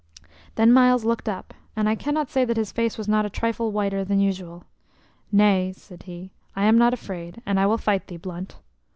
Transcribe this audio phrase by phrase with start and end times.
[0.55, 3.71] Then Myles looked up, and I cannot say that his face was not a trifle
[3.71, 4.63] whiter than usual.
[5.31, 8.55] "Nay," said he, "I am not afraid, and I will fight thee, Blunt."